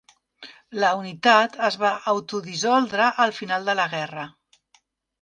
La 0.83 0.89
unitat 1.01 1.59
es 1.69 1.77
va 1.85 1.93
autodissoldre 2.15 3.13
al 3.27 3.39
final 3.41 3.71
de 3.73 3.81
la 3.83 3.89
guerra. 3.97 4.29